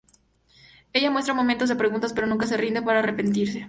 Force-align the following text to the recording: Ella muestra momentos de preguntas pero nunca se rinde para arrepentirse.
Ella 0.93 1.11
muestra 1.11 1.35
momentos 1.35 1.69
de 1.69 1.75
preguntas 1.75 2.11
pero 2.11 2.25
nunca 2.25 2.47
se 2.47 2.57
rinde 2.57 2.81
para 2.81 2.97
arrepentirse. 3.01 3.59